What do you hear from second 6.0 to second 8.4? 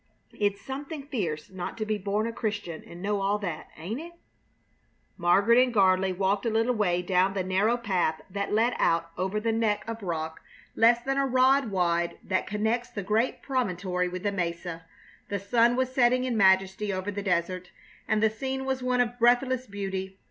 walked a little way down the narrow path